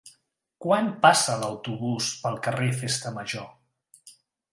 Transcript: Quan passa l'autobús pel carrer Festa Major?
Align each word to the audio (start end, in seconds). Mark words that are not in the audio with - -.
Quan 0.65 0.87
passa 1.03 1.35
l'autobús 1.43 2.07
pel 2.23 2.39
carrer 2.47 2.71
Festa 2.79 3.13
Major? 3.19 3.47